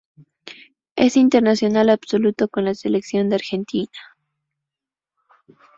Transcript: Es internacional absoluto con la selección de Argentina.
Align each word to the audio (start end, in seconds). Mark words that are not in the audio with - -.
Es 0.95 1.15
internacional 1.15 1.91
absoluto 1.91 2.47
con 2.47 2.65
la 2.65 2.73
selección 2.73 3.29
de 3.29 3.35
Argentina. 3.35 3.99